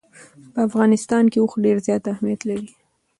په 0.53 0.59
افغانستان 0.67 1.23
کې 1.31 1.37
اوښ 1.41 1.53
ډېر 1.65 1.77
زیات 1.87 2.03
اهمیت 2.13 2.41
لري. 2.49 2.71